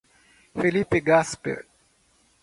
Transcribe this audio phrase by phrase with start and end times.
[0.55, 1.61] Felipe Gasper